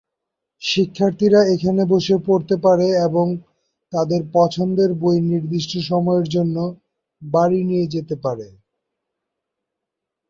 শিক্ষার্থীরা 0.61 1.41
এখানে 1.53 1.81
বসে 1.91 2.15
পড়তে 2.27 2.55
পারে 2.65 2.87
এবং 3.07 3.25
তাদের 3.93 4.21
পছন্দের 4.33 4.91
বই 5.01 5.17
নির্দিষ্ট 5.29 5.71
সময়ের 5.89 6.27
জন্য 6.35 6.55
বাড়ি 7.21 7.59
নিয়ে 7.69 7.85
যেতে 7.93 8.15
পারে। 8.23 8.47